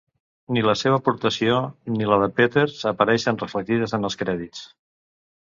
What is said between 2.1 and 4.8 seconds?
la de Peters apareixen reflectides en els crèdits.